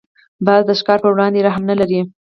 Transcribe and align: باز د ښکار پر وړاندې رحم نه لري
باز 0.45 0.61
د 0.67 0.71
ښکار 0.79 0.99
پر 1.03 1.11
وړاندې 1.13 1.45
رحم 1.47 1.63
نه 1.69 1.75
لري 1.79 1.99